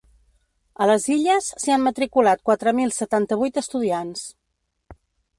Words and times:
A 0.83 0.85
les 0.91 1.03
Illes, 1.15 1.49
s’hi 1.63 1.73
han 1.75 1.83
matriculat 1.87 2.41
quatre 2.49 2.73
mil 2.77 2.93
setanta-vuit 2.95 3.61
estudiants. 3.63 4.23